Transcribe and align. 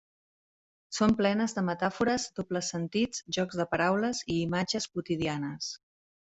Són 0.99 1.11
plenes 1.19 1.53
de 1.57 1.63
metàfores, 1.67 2.25
dobles 2.39 2.71
sentits, 2.75 3.21
jocs 3.39 3.61
de 3.61 3.67
paraules 3.75 4.23
i 4.37 4.41
imatges 4.47 4.91
quotidianes. 4.97 5.71